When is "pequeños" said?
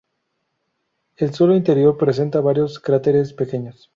3.33-3.87